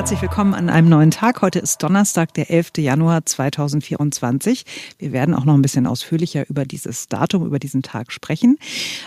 [0.00, 1.42] Herzlich willkommen an einem neuen Tag.
[1.42, 2.70] Heute ist Donnerstag, der 11.
[2.78, 4.64] Januar 2024.
[4.96, 8.56] Wir werden auch noch ein bisschen ausführlicher über dieses Datum, über diesen Tag sprechen.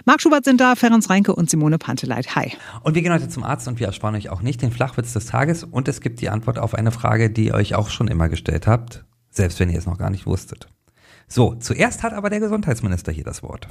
[0.06, 2.36] Marc Schubert sind da, Ferenc Reinke und Simone Panteleit.
[2.36, 2.52] Hi.
[2.84, 5.26] Und wir gehen heute zum Arzt und wir ersparen euch auch nicht den Flachwitz des
[5.26, 8.30] Tages und es gibt die Antwort auf eine Frage, die ihr euch auch schon immer
[8.30, 10.68] gestellt habt, selbst wenn ihr es noch gar nicht wusstet.
[11.28, 13.68] So, zuerst hat aber der Gesundheitsminister hier das Wort.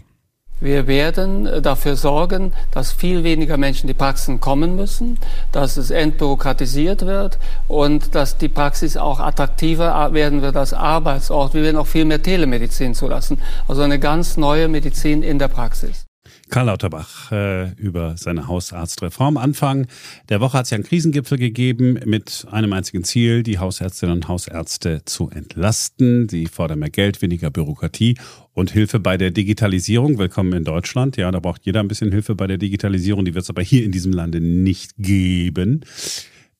[0.62, 5.18] Wir werden äh, dafür sorgen, dass viel weniger Menschen in die Praxen kommen müssen,
[5.50, 11.54] dass es entbürokratisiert wird und dass die Praxis auch attraktiver werden wird als Arbeitsort.
[11.54, 13.38] Wir werden auch viel mehr Telemedizin zulassen.
[13.66, 16.06] Also eine ganz neue Medizin in der Praxis.
[16.52, 19.38] Karl Lauterbach äh, über seine Hausarztreform.
[19.38, 19.86] Anfang
[20.28, 24.28] der Woche hat es ja einen Krisengipfel gegeben mit einem einzigen Ziel, die Hausärztinnen und
[24.28, 26.28] Hausärzte zu entlasten.
[26.28, 28.18] Sie fordern mehr Geld, weniger Bürokratie
[28.52, 30.18] und Hilfe bei der Digitalisierung.
[30.18, 31.16] Willkommen in Deutschland.
[31.16, 33.24] Ja, da braucht jeder ein bisschen Hilfe bei der Digitalisierung.
[33.24, 35.86] Die wird es aber hier in diesem Lande nicht geben.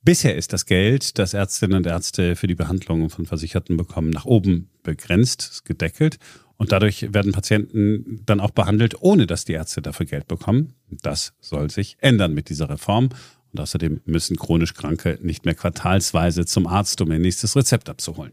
[0.04, 4.24] Bisher ist das Geld, das Ärztinnen und Ärzte für die Behandlung von Versicherten bekommen, nach
[4.24, 6.18] oben begrenzt, gedeckelt.
[6.63, 10.74] Und dadurch werden Patienten dann auch behandelt, ohne dass die Ärzte dafür Geld bekommen.
[10.91, 13.09] Das soll sich ändern mit dieser Reform.
[13.52, 18.30] Und außerdem müssen chronisch Kranke nicht mehr quartalsweise zum Arzt, um ihr nächstes Rezept abzuholen.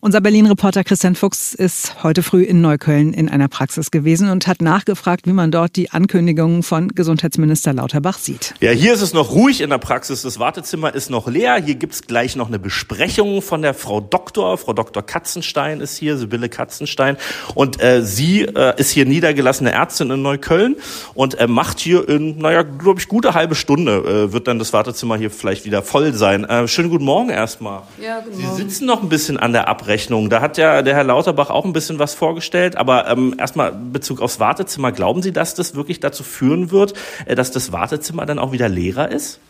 [0.00, 4.62] Unser Berlin-Reporter Christian Fuchs ist heute früh in Neukölln in einer Praxis gewesen und hat
[4.62, 8.54] nachgefragt, wie man dort die Ankündigungen von Gesundheitsminister Lauterbach sieht.
[8.60, 10.22] Ja, hier ist es noch ruhig in der Praxis.
[10.22, 11.56] Das Wartezimmer ist noch leer.
[11.64, 14.58] Hier gibt's gleich noch eine Besprechung von der Frau Doktor.
[14.58, 15.02] Frau Dr.
[15.02, 17.16] Katzenstein ist hier, Sibylle Katzenstein.
[17.54, 20.76] Und äh, sie äh, ist hier niedergelassene Ärztin in Neukölln
[21.14, 24.72] und äh, macht hier in, naja, glaube ich, gute halbe Stunde äh, wird dann das
[24.72, 26.44] Wartezimmer hier vielleicht wieder voll sein.
[26.44, 27.82] Äh, schönen guten Morgen erstmal.
[28.00, 28.56] Ja, guten Morgen.
[28.56, 30.28] Sie sitzen noch ein bisschen an der Abrechnung.
[30.28, 32.76] Da hat ja der Herr Lauterbach auch ein bisschen was vorgestellt.
[32.76, 34.92] Aber ähm, erstmal Bezug aufs Wartezimmer.
[34.92, 36.92] Glauben Sie, dass das wirklich dazu führen wird,
[37.24, 39.40] äh, dass das Wartezimmer dann auch wieder leerer ist?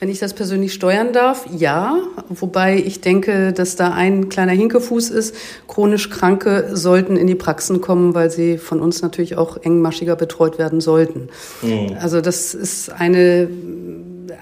[0.00, 1.96] Wenn ich das persönlich steuern darf, ja.
[2.28, 5.36] Wobei ich denke, dass da ein kleiner Hinkefuß ist.
[5.68, 10.58] Chronisch Kranke sollten in die Praxen kommen, weil sie von uns natürlich auch engmaschiger betreut
[10.58, 11.28] werden sollten.
[11.62, 11.96] Mhm.
[12.00, 13.48] Also das ist eine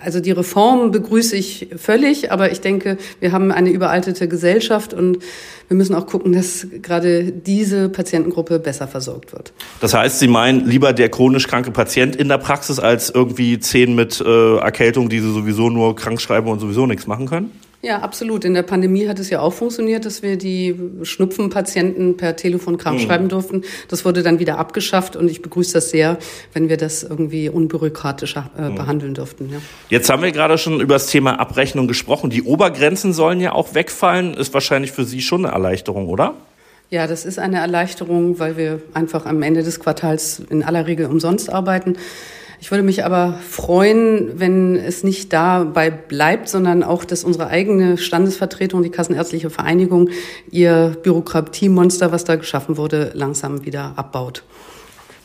[0.03, 5.19] also die Reform begrüße ich völlig, aber ich denke, wir haben eine überaltete Gesellschaft und
[5.69, 9.53] wir müssen auch gucken, dass gerade diese Patientengruppe besser versorgt wird.
[9.81, 13.95] Das heißt, Sie meinen lieber der chronisch kranke Patient in der Praxis als irgendwie zehn
[13.95, 17.51] mit äh, Erkältung, die Sie sowieso nur krank schreiben und sowieso nichts machen können?
[17.85, 18.45] Ja, absolut.
[18.45, 23.01] In der Pandemie hat es ja auch funktioniert, dass wir die Schnupfenpatienten per Telefon krank
[23.01, 23.05] mhm.
[23.05, 23.63] schreiben durften.
[23.89, 26.19] Das wurde dann wieder abgeschafft und ich begrüße das sehr,
[26.53, 28.77] wenn wir das irgendwie unbürokratischer äh, mhm.
[28.77, 29.51] behandeln dürften.
[29.51, 29.59] Ja.
[29.89, 32.31] Jetzt haben wir gerade schon über das Thema Abrechnung gesprochen.
[32.31, 34.35] Die Obergrenzen sollen ja auch wegfallen.
[34.35, 36.35] Ist wahrscheinlich für Sie schon eine Erleichterung, oder?
[36.89, 41.07] Ja, das ist eine Erleichterung, weil wir einfach am Ende des Quartals in aller Regel
[41.07, 41.97] umsonst arbeiten.
[42.63, 47.99] Ich würde mich aber freuen, wenn es nicht dabei bleibt, sondern auch, dass unsere eigene
[47.99, 50.11] Standesvertretung, die Kassenärztliche Vereinigung,
[50.49, 54.45] ihr Bürokratiemonster, was da geschaffen wurde, langsam wieder abbaut.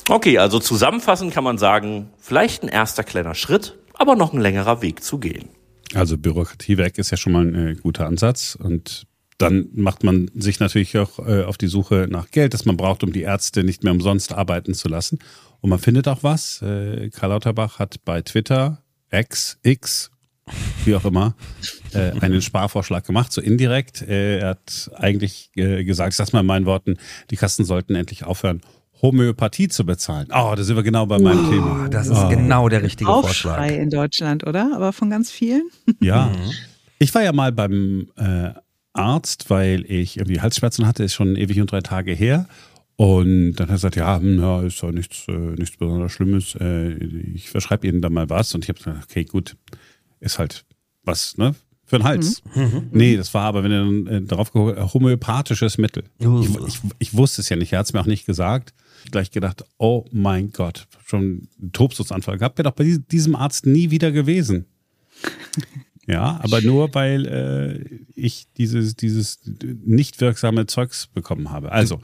[0.09, 4.81] Okay, also zusammenfassend kann man sagen, vielleicht ein erster kleiner Schritt, aber noch ein längerer
[4.81, 5.50] Weg zu gehen.
[5.94, 9.06] Also Bürokratie weg ist ja schon mal ein äh, guter Ansatz und
[9.38, 13.04] dann macht man sich natürlich auch äh, auf die Suche nach Geld, das man braucht,
[13.04, 15.19] um die Ärzte nicht mehr umsonst arbeiten zu lassen.
[15.62, 16.62] Und man findet auch was.
[16.62, 20.12] Äh, Karl Lauterbach hat bei Twitter, X, X,
[20.85, 21.35] wie auch immer,
[21.94, 24.01] äh, einen Sparvorschlag gemacht, so indirekt.
[24.01, 26.97] Äh, er hat eigentlich äh, gesagt, ich sag's mal in meinen Worten,
[27.29, 28.62] die Kassen sollten endlich aufhören,
[29.01, 30.28] Homöopathie zu bezahlen.
[30.31, 31.89] Oh, da sind wir genau bei meinem oh, Thema.
[31.89, 32.29] Das ist oh.
[32.29, 33.78] genau der richtige Aufschrei Vorschlag.
[33.78, 34.72] in Deutschland, oder?
[34.74, 35.69] Aber von ganz vielen.
[36.00, 36.28] Ja.
[36.28, 36.51] Mhm.
[37.00, 38.50] Ich war ja mal beim äh,
[38.94, 42.47] Arzt, weil ich irgendwie Halsschmerzen hatte, ist schon ewig und drei Tage her.
[42.97, 46.56] Und dann hat er gesagt, ja, hm, ja ist doch nichts, äh, nichts besonders Schlimmes.
[46.59, 46.94] Äh,
[47.35, 48.53] ich verschreibe Ihnen da mal was.
[48.56, 49.56] Und ich habe gesagt, okay, gut,
[50.19, 50.66] ist halt
[51.03, 51.53] was, ne?
[51.86, 52.44] Für den Hals.
[52.56, 52.62] Mhm.
[52.62, 52.88] mhm.
[52.91, 56.06] Nee, das war aber, wenn er dann äh, drauf geguckt homöopathisches Mittel.
[56.19, 56.41] Uh.
[56.41, 58.74] Ich, ich, ich, wusste es ja nicht, er hat es mir auch nicht gesagt.
[59.12, 63.91] Gleich gedacht, oh mein Gott, schon einen Tobsuchtsanfall gehabt, wäre doch bei diesem Arzt nie
[63.91, 64.66] wieder gewesen.
[66.10, 69.42] Ja, aber nur weil äh, ich dieses, dieses
[69.83, 71.74] nicht wirksame Zeugs bekommen habe.
[71.74, 72.01] Also,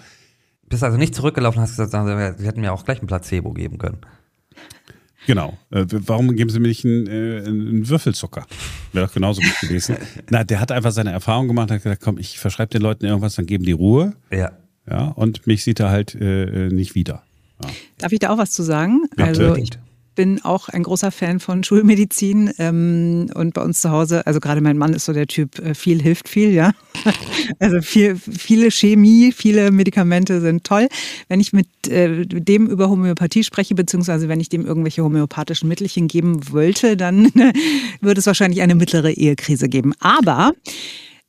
[0.74, 3.78] bist also nicht zurückgelaufen und hast gesagt, sie hätten mir auch gleich ein Placebo geben
[3.78, 4.00] können.
[5.26, 5.58] Genau.
[5.70, 8.46] Äh, warum geben Sie mir nicht einen, äh, einen Würfelzucker?
[8.92, 9.98] Wäre doch genauso gut gewesen.
[10.30, 13.36] Na, der hat einfach seine Erfahrung gemacht, hat gesagt, komm, ich verschreibe den Leuten irgendwas,
[13.36, 14.14] dann geben die Ruhe.
[14.32, 14.52] Ja.
[14.90, 17.24] Ja, und mich sieht er halt äh, äh nicht wieder.
[17.64, 17.70] Ja.
[18.00, 19.06] Darf ich da auch was zu sagen?
[19.18, 19.70] Ja, also, ich,
[20.16, 24.62] bin auch ein großer Fan von Schulmedizin ähm, und bei uns zu Hause, also gerade
[24.62, 26.72] mein Mann ist so der Typ, äh, viel hilft viel, ja.
[27.60, 30.88] Also viel, viele Chemie, viele Medikamente sind toll.
[31.28, 36.08] Wenn ich mit äh, dem über Homöopathie spreche, beziehungsweise wenn ich dem irgendwelche homöopathischen Mittelchen
[36.08, 37.32] geben wollte, dann
[38.02, 39.94] würde es wahrscheinlich eine mittlere Ehekrise geben.
[40.00, 40.54] Aber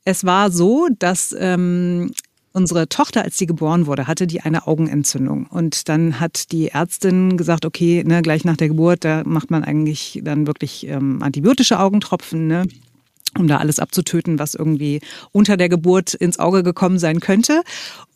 [0.05, 2.11] es war so, dass ähm,
[2.55, 5.45] Unsere Tochter, als sie geboren wurde, hatte die eine Augenentzündung.
[5.47, 9.65] Und dann hat die Ärztin gesagt, okay, ne, gleich nach der Geburt, da macht man
[9.65, 12.65] eigentlich dann wirklich ähm, antibiotische Augentropfen, ne?
[13.37, 15.01] um da alles abzutöten, was irgendwie
[15.33, 17.61] unter der Geburt ins Auge gekommen sein könnte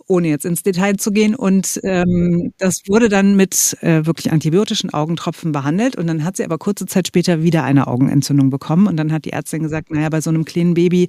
[0.09, 1.35] ohne jetzt ins Detail zu gehen.
[1.35, 5.95] Und ähm, das wurde dann mit äh, wirklich antibiotischen Augentropfen behandelt.
[5.95, 8.88] Und dann hat sie aber kurze Zeit später wieder eine Augenentzündung bekommen.
[8.88, 11.07] Und dann hat die Ärztin gesagt, naja, bei so einem kleinen Baby,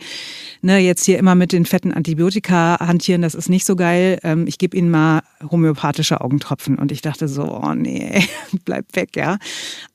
[0.61, 4.19] ne, jetzt hier immer mit den fetten Antibiotika hantieren, das ist nicht so geil.
[4.23, 6.79] Ähm, ich gebe Ihnen mal homöopathische Augentropfen.
[6.79, 8.23] Und ich dachte so, oh nee,
[8.65, 9.39] bleib weg, ja.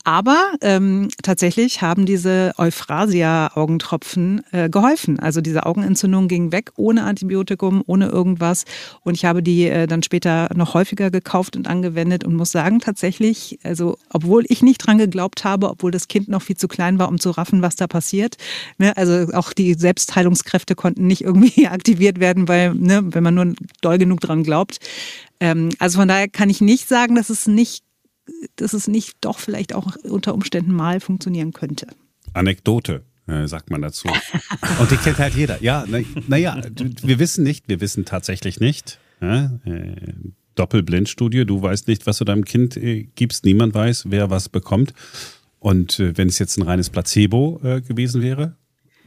[0.03, 5.19] Aber ähm, tatsächlich haben diese Euphrasia-Augentropfen äh, geholfen.
[5.19, 8.65] Also diese Augenentzündung ging weg ohne Antibiotikum, ohne irgendwas.
[9.01, 12.79] Und ich habe die äh, dann später noch häufiger gekauft und angewendet und muss sagen,
[12.79, 16.99] tatsächlich, also obwohl ich nicht dran geglaubt habe, obwohl das Kind noch viel zu klein
[16.99, 18.37] war, um zu raffen, was da passiert.
[18.77, 23.53] Ne, also auch die Selbstheilungskräfte konnten nicht irgendwie aktiviert werden, weil, ne, wenn man nur
[23.81, 24.79] doll genug dran glaubt.
[25.39, 27.83] Ähm, also von daher kann ich nicht sagen, dass es nicht,
[28.55, 31.87] dass es nicht doch vielleicht auch unter Umständen mal funktionieren könnte.
[32.33, 34.07] Anekdote äh, sagt man dazu.
[34.79, 35.61] Und die kennt halt jeder.
[35.61, 35.85] Ja,
[36.27, 38.99] naja, na wir wissen nicht, wir wissen tatsächlich nicht.
[39.21, 40.13] Ja, äh,
[40.55, 44.93] Doppelblindstudie, du weißt nicht, was du deinem Kind äh, gibst, niemand weiß, wer was bekommt.
[45.59, 48.55] Und äh, wenn es jetzt ein reines Placebo äh, gewesen wäre,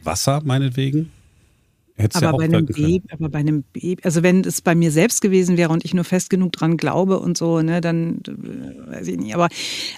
[0.03, 1.11] Wasser meinetwegen,
[1.99, 4.93] Hättest aber, ja bei einem Baby, aber bei einem Baby, also wenn es bei mir
[4.93, 8.93] selbst gewesen wäre und ich nur fest genug dran glaube und so, ne, dann äh,
[8.93, 9.35] weiß ich nicht.
[9.35, 9.49] Aber,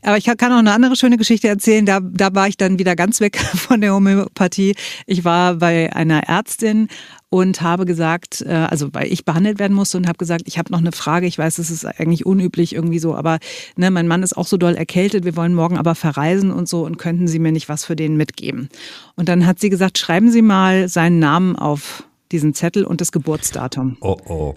[0.03, 1.85] aber ich kann auch eine andere schöne Geschichte erzählen.
[1.85, 4.75] Da, da war ich dann wieder ganz weg von der Homöopathie.
[5.07, 6.89] Ich war bei einer Ärztin
[7.31, 10.71] und habe gesagt, äh, also weil ich behandelt werden musste und habe gesagt, ich habe
[10.73, 11.27] noch eine Frage.
[11.27, 13.39] Ich weiß, es ist eigentlich unüblich irgendwie so, aber
[13.77, 15.25] ne, mein Mann ist auch so doll erkältet.
[15.25, 18.17] Wir wollen morgen aber verreisen und so und könnten Sie mir nicht was für den
[18.17, 18.69] mitgeben?
[19.15, 23.13] Und dann hat sie gesagt, schreiben Sie mal seinen Namen auf diesen Zettel und das
[23.13, 23.97] Geburtsdatum.
[24.01, 24.55] Oh oh.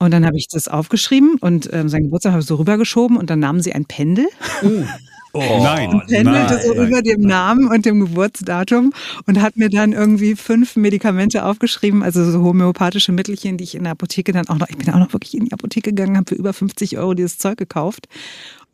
[0.00, 3.30] Und dann habe ich das aufgeschrieben und ähm, sein Geburtstag habe ich so rübergeschoben und
[3.30, 4.26] dann nahmen sie ein Pendel.
[4.62, 4.84] Uh.
[5.32, 5.90] Oh, nein.
[5.90, 8.92] Und pendelte nein, so nein, über dem Namen und dem Geburtsdatum
[9.26, 13.84] und hat mir dann irgendwie fünf Medikamente aufgeschrieben, also so homöopathische Mittelchen, die ich in
[13.84, 16.28] der Apotheke dann auch noch, ich bin auch noch wirklich in die Apotheke gegangen, habe
[16.28, 18.08] für über 50 Euro dieses Zeug gekauft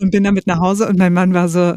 [0.01, 1.75] und bin damit nach Hause und mein Mann war so,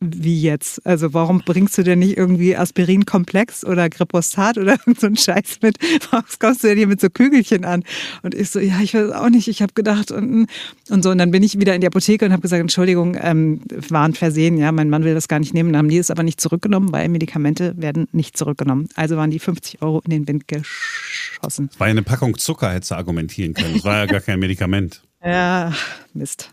[0.00, 0.84] wie jetzt?
[0.86, 5.78] Also warum bringst du denn nicht irgendwie Aspirinkomplex oder Gripostat oder so einen Scheiß mit?
[6.10, 7.82] Warum kommst du denn hier mit so Kügelchen an?
[8.22, 9.48] Und ich so, ja, ich weiß auch nicht.
[9.48, 10.48] Ich habe gedacht und,
[10.90, 11.10] und so.
[11.10, 14.14] Und dann bin ich wieder in die Apotheke und habe gesagt, Entschuldigung, ähm, war ein
[14.14, 14.58] Versehen.
[14.58, 15.72] Ja, mein Mann will das gar nicht nehmen.
[15.72, 18.88] Dann haben die es aber nicht zurückgenommen, weil Medikamente werden nicht zurückgenommen.
[18.96, 21.68] Also waren die 50 Euro in den Wind geschossen.
[21.68, 23.74] Das war ja eine Packung Zucker, hättest du argumentieren können.
[23.74, 25.02] Das war ja gar kein Medikament.
[25.24, 25.72] Ja,
[26.12, 26.52] Mist.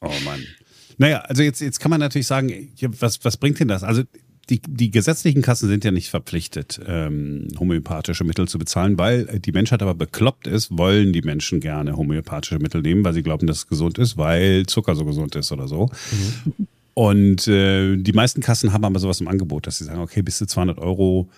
[0.00, 0.44] Oh Mann.
[0.98, 2.52] Naja, also jetzt, jetzt kann man natürlich sagen,
[3.00, 3.84] was, was bringt denn das?
[3.84, 4.02] Also
[4.50, 9.52] die, die gesetzlichen Kassen sind ja nicht verpflichtet, ähm, homöopathische Mittel zu bezahlen, weil die
[9.52, 13.58] Menschheit aber bekloppt ist, wollen die Menschen gerne homöopathische Mittel nehmen, weil sie glauben, dass
[13.58, 15.90] es gesund ist, weil Zucker so gesund ist oder so.
[16.10, 16.66] Mhm.
[16.94, 20.38] Und äh, die meisten Kassen haben aber sowas im Angebot, dass sie sagen, okay, bis
[20.38, 21.28] zu 200 Euro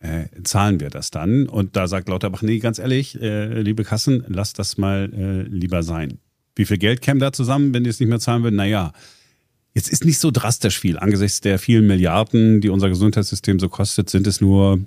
[0.00, 1.48] äh, zahlen wir das dann.
[1.48, 5.82] Und da sagt Lauterbach, nee, ganz ehrlich, äh, liebe Kassen, lasst das mal äh, lieber
[5.82, 6.18] sein.
[6.58, 8.56] Wie viel Geld käme da zusammen, wenn die es nicht mehr zahlen würden?
[8.56, 8.92] Naja,
[9.74, 10.98] jetzt ist nicht so drastisch viel.
[10.98, 14.80] Angesichts der vielen Milliarden, die unser Gesundheitssystem so kostet, sind es nur,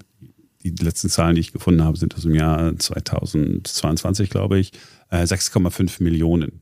[0.64, 4.74] die letzten Zahlen, die ich gefunden habe, sind aus dem Jahr 2022, glaube ich,
[5.12, 6.60] 6,5 äh, Millionen,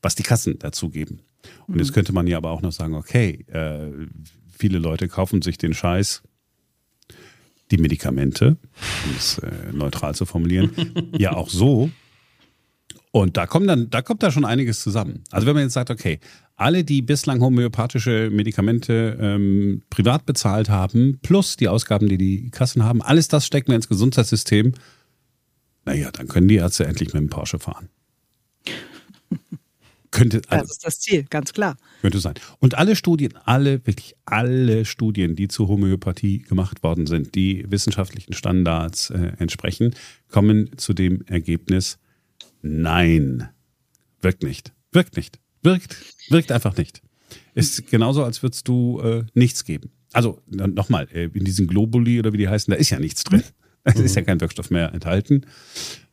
[0.00, 1.20] was die Kassen dazugeben.
[1.66, 1.80] Und mhm.
[1.80, 3.90] jetzt könnte man ja aber auch noch sagen, okay, äh,
[4.50, 6.22] viele Leute kaufen sich den Scheiß,
[7.70, 8.56] die Medikamente,
[9.04, 10.72] um es äh, neutral zu formulieren,
[11.18, 11.90] ja auch so,
[13.22, 15.24] und da kommt dann, da kommt da schon einiges zusammen.
[15.30, 16.20] Also wenn man jetzt sagt, okay,
[16.56, 22.84] alle, die bislang homöopathische Medikamente ähm, privat bezahlt haben, plus die Ausgaben, die die Kassen
[22.84, 24.72] haben, alles das steckt mir ins Gesundheitssystem.
[25.84, 27.88] Naja, dann können die Ärzte endlich mit dem Porsche fahren.
[30.10, 31.76] Könnte, also, das ist das Ziel, ganz klar.
[32.00, 32.34] Könnte sein.
[32.58, 38.32] Und alle Studien, alle, wirklich alle Studien, die zur Homöopathie gemacht worden sind, die wissenschaftlichen
[38.32, 39.94] Standards äh, entsprechen,
[40.30, 41.98] kommen zu dem Ergebnis,
[42.62, 43.48] Nein.
[44.20, 44.72] Wirkt nicht.
[44.92, 45.38] Wirkt nicht.
[45.62, 45.96] Wirkt,
[46.30, 47.02] wirkt einfach nicht.
[47.54, 49.90] Ist genauso, als würdest du äh, nichts geben.
[50.12, 53.42] Also nochmal, äh, in diesen Globuli oder wie die heißen, da ist ja nichts drin.
[53.84, 55.46] Es ist ja kein Wirkstoff mehr enthalten.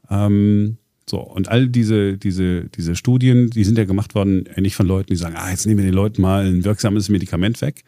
[0.09, 0.77] Ähm,
[1.09, 4.87] So, und all diese, diese, diese Studien, die sind ja gemacht worden, äh, nicht von
[4.87, 7.83] Leuten, die sagen, ah, jetzt nehmen wir den Leuten mal ein wirksames Medikament weg.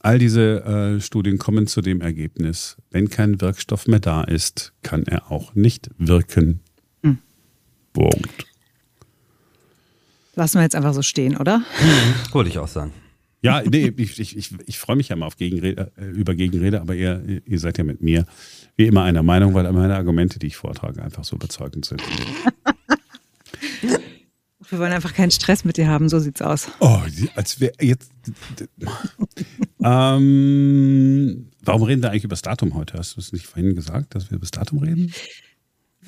[0.00, 5.04] All diese äh, Studien kommen zu dem Ergebnis, wenn kein Wirkstoff mehr da ist, kann
[5.04, 6.60] er auch nicht wirken.
[7.94, 8.46] Punkt.
[10.34, 11.58] Lassen wir jetzt einfach so stehen, oder?
[11.58, 12.92] Mhm, wollte ich auch sagen.
[13.40, 16.80] Ja, nee, ich, ich, ich, ich freue mich ja mal auf Gegenrede, äh, über Gegenrede,
[16.80, 18.26] aber ihr, ihr seid ja mit mir
[18.76, 22.02] wie immer einer Meinung, weil meine Argumente, die ich vortrage, einfach so überzeugend sind.
[24.70, 26.68] Wir wollen einfach keinen Stress mit dir haben, so sieht's aus.
[26.80, 26.98] Oh,
[27.34, 28.10] als wäre jetzt.
[29.84, 32.98] ähm, warum reden wir eigentlich über das Datum heute?
[32.98, 35.12] Hast du es nicht vorhin gesagt, dass wir über das Datum reden?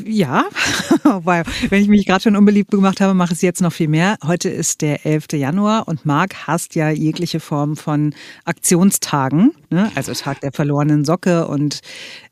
[0.05, 0.45] Ja,
[1.05, 3.89] weil wenn ich mich gerade schon unbeliebt gemacht habe, mache ich es jetzt noch viel
[3.89, 4.17] mehr.
[4.25, 5.27] Heute ist der 11.
[5.33, 9.91] Januar und Marc hasst ja jegliche Form von Aktionstagen, ne?
[9.95, 11.81] also Tag der verlorenen Socke und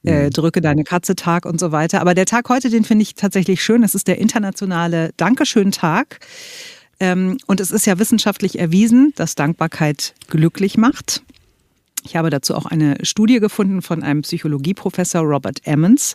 [0.04, 0.30] äh, mhm.
[0.30, 2.00] drücke deine Katze Tag und so weiter.
[2.00, 3.82] Aber der Tag heute, den finde ich tatsächlich schön.
[3.82, 6.20] Es ist der internationale Dankeschön-Tag.
[7.00, 11.22] Ähm, und es ist ja wissenschaftlich erwiesen, dass Dankbarkeit glücklich macht.
[12.06, 16.14] Ich habe dazu auch eine Studie gefunden von einem Psychologieprofessor Robert Emmons,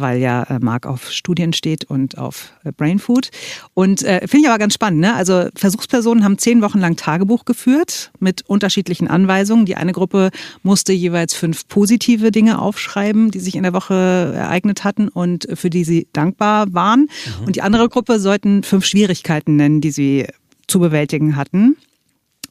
[0.00, 3.30] weil ja äh, Marc auf Studien steht und auf äh, Brain Food.
[3.74, 5.00] Und äh, finde ich aber ganz spannend.
[5.00, 5.14] Ne?
[5.14, 9.66] Also Versuchspersonen haben zehn Wochen lang Tagebuch geführt mit unterschiedlichen Anweisungen.
[9.66, 10.30] Die eine Gruppe
[10.62, 13.94] musste jeweils fünf positive Dinge aufschreiben, die sich in der Woche
[14.34, 17.08] ereignet hatten und für die sie dankbar waren.
[17.40, 17.46] Mhm.
[17.46, 20.26] Und die andere Gruppe sollten fünf Schwierigkeiten nennen, die sie
[20.66, 21.76] zu bewältigen hatten.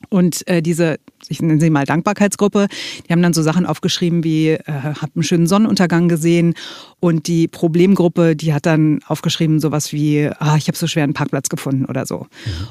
[0.07, 2.67] Und äh, diese, ich nenne sie mal Dankbarkeitsgruppe,
[3.07, 6.53] die haben dann so Sachen aufgeschrieben wie, äh, hab einen schönen Sonnenuntergang gesehen.
[6.99, 11.13] Und die Problemgruppe, die hat dann aufgeschrieben sowas wie, ah, ich habe so schwer einen
[11.13, 12.27] Parkplatz gefunden oder so.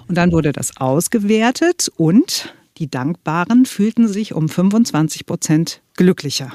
[0.09, 6.53] Und dann wurde das ausgewertet und die Dankbaren fühlten sich um 25 Prozent glücklicher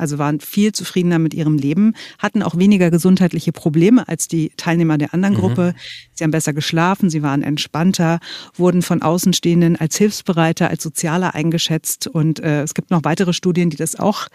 [0.00, 4.98] also waren viel zufriedener mit ihrem Leben, hatten auch weniger gesundheitliche Probleme als die Teilnehmer
[4.98, 5.40] der anderen mhm.
[5.40, 5.74] Gruppe.
[6.12, 8.20] Sie haben besser geschlafen, sie waren entspannter,
[8.54, 12.06] wurden von Außenstehenden als hilfsbereiter, als sozialer eingeschätzt.
[12.06, 14.28] Und äh, es gibt noch weitere Studien, die das auch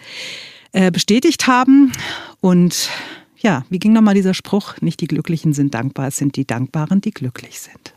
[0.71, 1.91] äh, bestätigt haben.
[2.41, 2.89] Und
[3.37, 4.75] ja, wie ging nochmal dieser Spruch?
[4.81, 7.93] Nicht die Glücklichen sind dankbar, es sind die Dankbaren, die glücklich sind.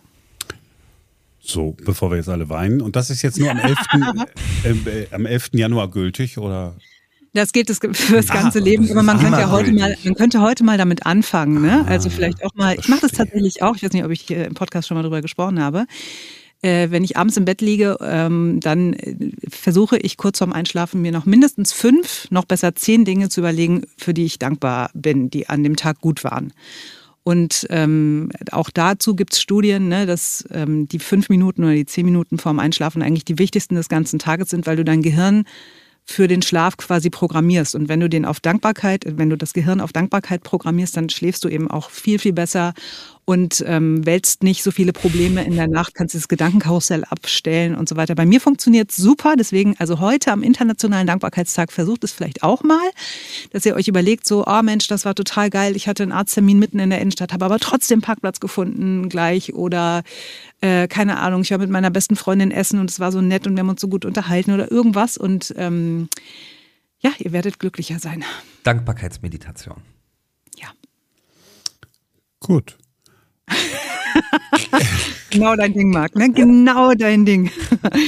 [1.40, 2.82] So, bevor wir jetzt alle weinen.
[2.82, 3.78] Und das ist jetzt nur am 11.
[4.64, 5.50] äh, äh, am 11.
[5.54, 6.76] Januar gültig, oder?
[7.34, 10.14] Das gilt das für das ganze ah, Leben, aber man könnte ja heute mal, man
[10.14, 11.84] könnte heute mal damit anfangen, ne?
[11.86, 14.22] Ah, also vielleicht auch mal, ich mache das tatsächlich auch, ich weiß nicht, ob ich
[14.22, 15.86] hier im Podcast schon mal drüber gesprochen habe.
[16.60, 19.14] Äh, wenn ich abends im Bett liege, ähm, dann äh,
[19.48, 23.82] versuche ich kurz vorm Einschlafen mir noch mindestens fünf, noch besser zehn Dinge zu überlegen,
[23.96, 26.52] für die ich dankbar bin, die an dem Tag gut waren.
[27.22, 31.86] Und ähm, auch dazu gibt es Studien, ne, dass ähm, die fünf Minuten oder die
[31.86, 35.44] zehn Minuten vorm Einschlafen eigentlich die wichtigsten des ganzen Tages sind, weil du dein Gehirn
[36.10, 37.74] für den Schlaf quasi programmierst.
[37.74, 41.44] Und wenn du den auf Dankbarkeit, wenn du das Gehirn auf Dankbarkeit programmierst, dann schläfst
[41.44, 42.72] du eben auch viel, viel besser
[43.28, 47.86] und ähm, wälzt nicht so viele Probleme in der Nacht, kannst das Gedankenkarussell abstellen und
[47.86, 48.14] so weiter.
[48.14, 52.88] Bei mir funktioniert super, deswegen also heute am Internationalen Dankbarkeitstag versucht es vielleicht auch mal,
[53.50, 56.58] dass ihr euch überlegt, so, oh Mensch, das war total geil, ich hatte einen Arzttermin
[56.58, 60.04] mitten in der Innenstadt, habe aber trotzdem Parkplatz gefunden gleich oder
[60.62, 63.46] äh, keine Ahnung, ich war mit meiner besten Freundin essen und es war so nett
[63.46, 66.08] und wir haben uns so gut unterhalten oder irgendwas und ähm,
[67.00, 68.24] ja, ihr werdet glücklicher sein.
[68.62, 69.82] Dankbarkeitsmeditation.
[70.56, 70.68] Ja.
[72.40, 72.78] Gut.
[75.30, 76.30] genau dein Ding, Marc, ne?
[76.32, 77.50] Genau dein Ding.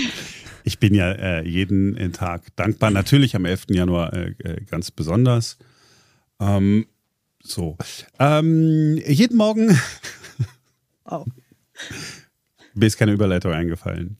[0.64, 2.90] ich bin ja äh, jeden Tag dankbar.
[2.90, 3.66] Natürlich am 11.
[3.70, 5.58] Januar äh, äh, ganz besonders.
[6.40, 6.86] Ähm,
[7.42, 7.76] so.
[8.18, 9.78] Ähm, jeden Morgen.
[11.04, 11.24] oh.
[12.74, 14.16] Mir ist keine Überleitung eingefallen.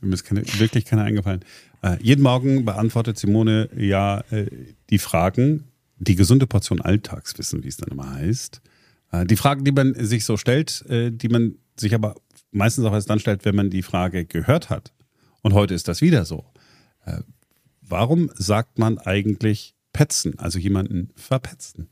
[0.00, 1.44] Mir ist keine, wirklich keine eingefallen.
[1.82, 4.46] Äh, jeden Morgen beantwortet Simone ja äh,
[4.90, 5.64] die Fragen,
[5.98, 8.60] die gesunde Portion Alltagswissen, wie es dann immer heißt.
[9.12, 12.14] Äh, die Fragen, die man sich so stellt, äh, die man sich aber
[12.50, 14.92] meistens auch erst dann stellt, wenn man die Frage gehört hat.
[15.42, 16.44] Und heute ist das wieder so.
[17.04, 17.20] Äh,
[17.80, 21.88] warum sagt man eigentlich petzen, also jemanden verpetzen?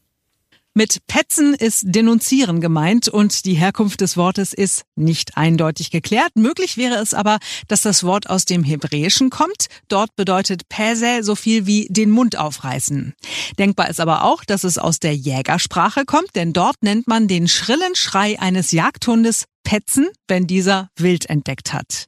[0.79, 6.33] Mit Petzen ist Denunzieren gemeint und die Herkunft des Wortes ist nicht eindeutig geklärt.
[6.37, 9.69] Möglich wäre es aber, dass das Wort aus dem Hebräischen kommt.
[9.89, 13.15] Dort bedeutet Päse so viel wie den Mund aufreißen.
[13.59, 17.49] Denkbar ist aber auch, dass es aus der Jägersprache kommt, denn dort nennt man den
[17.49, 22.07] schrillen Schrei eines Jagdhundes Petzen, wenn dieser Wild entdeckt hat.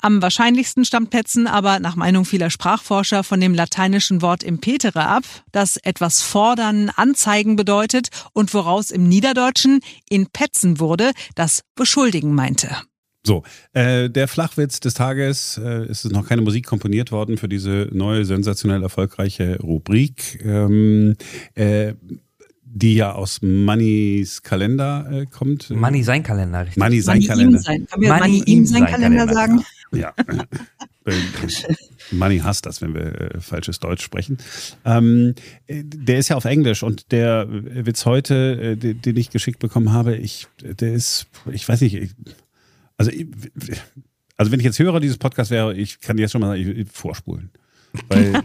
[0.00, 5.22] Am wahrscheinlichsten stammt Petzen aber nach Meinung vieler Sprachforscher von dem lateinischen Wort impetere ab,
[5.52, 9.78] das etwas fordern, anzeigen bedeutet und woraus im Niederdeutschen
[10.10, 12.76] in Petzen wurde, das beschuldigen meinte.
[13.24, 17.48] So, äh, der Flachwitz des Tages, äh, es ist noch keine Musik komponiert worden für
[17.48, 20.40] diese neue sensationell erfolgreiche Rubrik.
[20.44, 21.16] Ähm,
[21.54, 21.94] äh,
[22.76, 25.70] die ja aus Mannys Kalender äh, kommt.
[25.70, 26.76] Money sein Kalender, richtig.
[26.76, 27.58] Money sein Money Kalender.
[27.58, 27.86] ihm sein.
[27.86, 29.64] Können wir Money Money, ihm sein sein Kalender Kalender, sagen?
[29.92, 30.14] Ja.
[31.08, 31.12] Äh,
[32.10, 34.38] Money hasst das, wenn wir äh, falsches Deutsch sprechen.
[34.84, 35.36] Ähm,
[35.68, 39.60] äh, der ist ja auf Englisch und der Witz heute, äh, den, den ich geschickt
[39.60, 42.10] bekommen habe, ich, der ist, ich weiß nicht, ich,
[42.98, 43.28] also, ich,
[44.36, 46.90] also wenn ich jetzt Hörer dieses Podcasts wäre, ich kann jetzt schon mal sagen, ich,
[46.90, 47.52] vorspulen.
[48.08, 48.42] Weil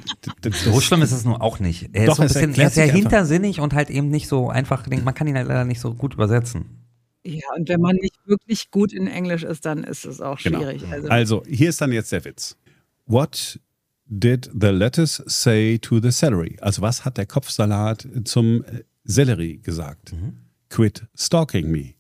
[0.52, 1.90] So schlimm ist es nur auch nicht.
[1.94, 2.96] Er Doch, ist so ein es bisschen, er ist einfach.
[2.96, 6.14] hintersinnig und halt eben nicht so einfach, man kann ihn halt leider nicht so gut
[6.14, 6.78] übersetzen.
[7.24, 10.60] Ja, und wenn man nicht wirklich gut in Englisch ist, dann ist es auch Genau.
[10.60, 10.84] schwierig.
[10.92, 12.58] Also, Also, hier ist dann jetzt der Witz.
[13.06, 13.60] What
[14.08, 16.58] did the lettuce say to the celery?
[16.62, 20.14] Also, was hat der Kopfsalat zum äh, Sellerie gesagt?
[20.70, 21.94] Quit stalking me.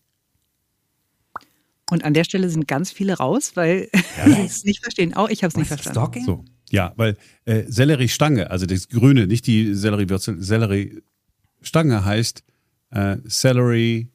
[1.92, 3.90] und an der Stelle sind ganz viele raus, weil
[4.26, 5.14] sie es nicht verstehen.
[5.14, 6.00] Auch ich habe es nicht verstanden.
[6.00, 6.26] Stalking?
[6.26, 12.44] So, ja, weil äh, Selleriestange, also das Grüne, nicht die Selleriewürzel, Selleriestange heißt
[12.92, 14.10] äh, Celery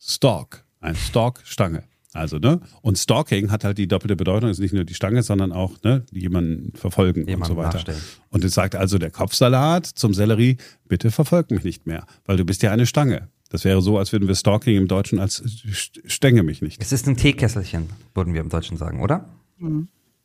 [0.00, 0.64] Stalk.
[0.80, 1.84] Ein Stalk, Stange.
[2.12, 2.60] Also, ne?
[2.82, 6.04] Und Stalking hat halt die doppelte Bedeutung, ist nicht nur die Stange, sondern auch, ne,
[6.12, 7.74] jemanden verfolgen und Jemanden so weiter.
[7.78, 8.00] nachstellen.
[8.28, 12.44] Und es sagt also der Kopfsalat zum Sellerie, bitte verfolg mich nicht mehr, weil du
[12.44, 13.28] bist ja eine Stange.
[13.48, 16.80] Das wäre so, als würden wir Stalking im Deutschen als st- stänge mich nicht.
[16.80, 19.28] Es ist ein Teekesselchen, würden wir im Deutschen sagen, oder?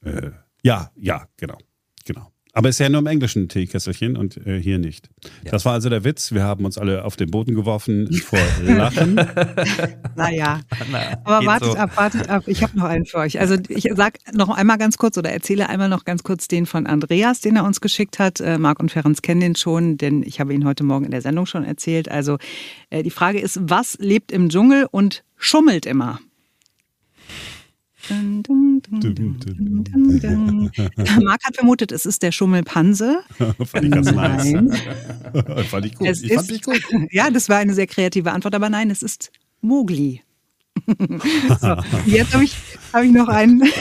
[0.03, 0.29] Äh,
[0.63, 1.58] ja, ja, genau.
[2.06, 2.32] Genau.
[2.54, 5.10] Aber es ist ja nur im Englischen ein Teekesselchen und äh, hier nicht.
[5.44, 5.51] Ja.
[5.51, 6.34] Das war also der Witz.
[6.34, 9.16] Wir haben uns alle auf den Boden geworfen vor Lachen.
[10.16, 10.60] Naja.
[10.92, 11.78] Na, Aber wartet so.
[11.78, 12.44] ab, wartet ab.
[12.48, 13.39] Ich habe noch einen für euch.
[13.39, 16.88] Also ich sag noch einmal ganz kurz oder erzähle einmal noch ganz kurz den von
[16.88, 18.42] Andreas, den er uns geschickt hat.
[18.42, 21.22] Äh, Marc und Ferenc kennen den schon, denn ich habe ihn heute Morgen in der
[21.22, 22.12] Sendung schon erzählt.
[22.12, 22.38] Also
[22.89, 26.20] äh, die Frage ist, was lebt im Dschungel und schummelt immer?
[28.10, 30.72] Dun, dun, dun.
[31.24, 33.22] Marc hat vermutet, es ist der Schummelpanse.
[33.66, 34.54] fand ich ganz nice.
[35.70, 36.08] Fand ich gut.
[36.08, 36.82] Ich fand ist, ich gut.
[37.12, 40.22] Ja, das war eine sehr kreative Antwort, aber nein, es ist Mowgli.
[41.62, 42.56] so, jetzt habe ich,
[42.94, 43.64] hab ich noch einen.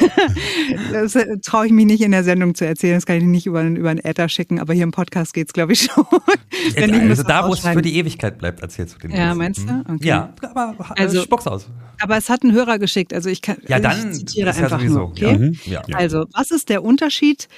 [0.92, 2.94] Das äh, traue ich mich nicht in der Sendung zu erzählen.
[2.96, 5.52] Das kann ich nicht über, über einen Äther schicken, aber hier im Podcast geht es,
[5.52, 6.04] glaube ich, schon.
[6.76, 9.36] Nicht, also da, wo es für die Ewigkeit bleibt, erzählst du den Ja, Witz.
[9.38, 9.72] meinst du?
[9.72, 9.84] Mhm.
[9.88, 10.06] Okay.
[10.06, 11.68] Ja, aber Also- also, spuck's aus.
[12.00, 13.56] Aber es hat ein Hörer geschickt, also ich kann.
[13.66, 14.98] Ja, also dann ich zitiere ist ja einfach sowieso.
[14.98, 15.08] nur.
[15.08, 15.24] Okay?
[15.24, 15.38] Ja.
[15.38, 15.56] Mhm.
[15.64, 15.82] Ja.
[15.96, 17.48] Also, was ist der Unterschied?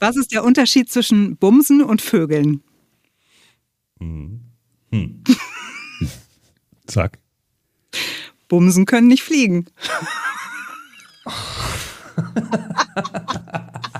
[0.00, 2.62] was ist der Unterschied zwischen Bumsen und Vögeln?
[6.86, 7.18] Zack.
[8.48, 9.66] Bumsen können nicht fliegen.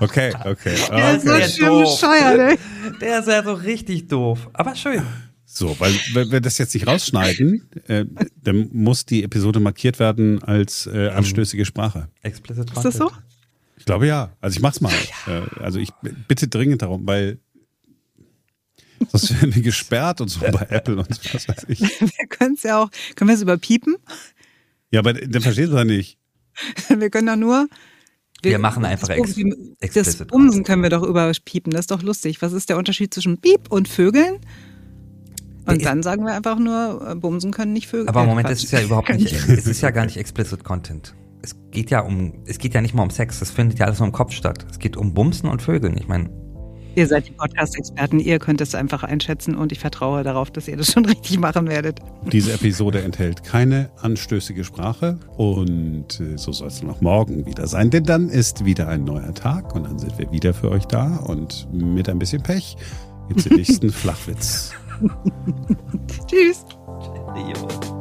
[0.00, 0.76] Okay, okay.
[0.90, 1.48] Der ist so Okay.
[1.48, 2.00] schön Doof.
[2.00, 2.58] bescheuert, ey.
[3.00, 4.48] Der ist ja so richtig doof.
[4.52, 5.02] Aber schön.
[5.46, 8.04] So, weil wenn wir das jetzt nicht rausschneiden, äh,
[8.42, 12.08] dann muss die Episode markiert werden als äh, anstößige Sprache.
[12.22, 13.10] Explicit Ist das so?
[13.76, 14.32] Ich glaube ja.
[14.40, 14.92] Also ich mach's mal.
[15.26, 15.90] Äh, also ich
[16.28, 17.38] bitte dringend darum, weil
[19.18, 21.80] sonst werden wir gesperrt und so bei Apple und so, was weiß ich.
[22.00, 22.90] Wir können es ja auch.
[23.16, 23.96] Können wir es überpiepen?
[24.90, 26.18] Ja, aber dann verstehst du ja nicht.
[26.88, 27.68] Wir können doch nur.
[28.42, 29.16] Wir machen einfach das,
[29.80, 31.72] ex- das Bumsen können wir doch überpiepen.
[31.72, 32.42] Das ist doch lustig.
[32.42, 34.36] Was ist der Unterschied zwischen Piep und Vögeln?
[35.66, 38.08] Und Der- dann sagen wir einfach nur, äh, Bumsen können nicht Vögeln.
[38.08, 38.58] Aber Äh, Moment, Quatsch.
[38.58, 41.14] es ist ja überhaupt nicht, es ist ja gar nicht explicit Content.
[41.40, 43.98] Es geht ja um, es geht ja nicht mal um Sex, das findet ja alles
[43.98, 44.66] nur im Kopf statt.
[44.70, 45.96] Es geht um Bumsen und Vögeln.
[45.96, 46.28] Ich meine,
[46.94, 48.20] Ihr seid die Podcast-Experten.
[48.20, 51.68] Ihr könnt es einfach einschätzen und ich vertraue darauf, dass ihr das schon richtig machen
[51.68, 52.00] werdet.
[52.32, 57.66] Diese Episode enthält keine anstößige Sprache und äh, so soll es dann auch morgen wieder
[57.66, 60.84] sein, denn dann ist wieder ein neuer Tag und dann sind wir wieder für euch
[60.86, 62.76] da und mit ein bisschen Pech
[63.28, 64.72] gibt's den nächsten Flachwitz.
[66.26, 66.64] Tschüss.
[67.36, 67.93] Jo.